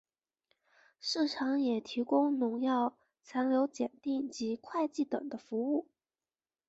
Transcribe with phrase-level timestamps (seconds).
[0.99, 5.85] 市场也提供农药残留检定及会计等的服务。